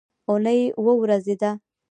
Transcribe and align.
اونۍ 0.29 0.61
اووه 0.77 0.93
ورځې 1.01 1.35
ده 1.41 1.51